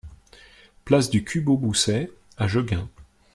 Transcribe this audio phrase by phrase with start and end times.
[0.83, 2.89] Place du Cubo Bousset à Jegun